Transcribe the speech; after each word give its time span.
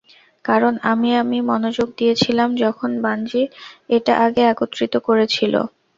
কারণ 0.45 0.73
আমি-আমি 0.91 1.39
মনোযোগ 1.49 1.87
দিয়েছিলাম 1.97 2.49
যখন 2.63 2.91
বাঞ্জি 3.03 3.43
এটা 3.89 4.13
আগে 4.25 4.41
একত্রিত 4.51 4.93
করেছিলো। 5.07 5.61